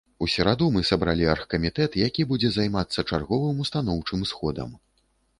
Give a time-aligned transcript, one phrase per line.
[0.25, 4.73] У сераду мы сабралі аргкамітэт, які будзе займацца чарговым устаноўчым сходам.